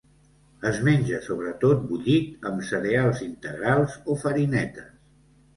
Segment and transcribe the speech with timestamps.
[0.69, 4.93] Es menja sobretot bullit amb cereals integrals o farinetes.